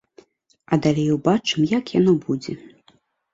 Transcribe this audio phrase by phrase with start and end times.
[0.71, 2.57] А далей убачым, як яно будзе.